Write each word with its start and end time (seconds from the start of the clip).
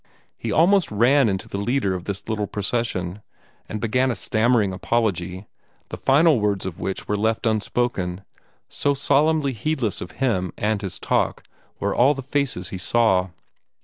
He 0.35 0.51
almost 0.51 0.89
ran 0.89 1.29
into 1.29 1.47
the 1.47 1.59
leader 1.59 1.93
of 1.93 2.05
this 2.05 2.27
little 2.27 2.47
procession, 2.47 3.21
and 3.69 3.79
began 3.79 4.09
a 4.09 4.15
stammering 4.15 4.73
apology, 4.73 5.45
the 5.89 5.95
final 5.97 6.39
words 6.39 6.65
of 6.65 6.79
which 6.79 7.07
were 7.07 7.15
left 7.15 7.45
unspoken, 7.45 8.25
so 8.67 8.95
solemnly 8.95 9.53
heedless 9.53 10.01
of 10.01 10.13
him 10.13 10.53
and 10.57 10.81
his 10.81 10.97
talk 10.97 11.43
were 11.79 11.93
all 11.93 12.15
the 12.15 12.23
faces 12.23 12.69
he 12.69 12.79
saw. 12.79 13.29